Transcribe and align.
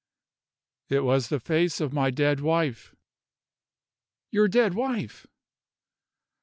"It 0.89 1.01
was 1.01 1.29
the 1.29 1.39
face 1.39 1.79
of 1.79 1.93
my 1.93 2.09
dead 2.09 2.39
wife." 2.39 2.95
"Your 4.31 4.47
dead 4.47 4.73
wife!" 4.73 5.27